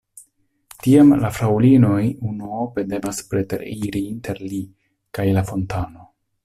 Tiam 0.85 1.11
la 1.23 1.29
fraŭlinoj 1.39 1.99
unuope 2.31 2.87
devas 2.95 3.23
preteriri 3.35 4.05
inter 4.17 4.45
li 4.49 4.67
kaj 5.19 5.33
la 5.39 5.51
fontano. 5.55 6.13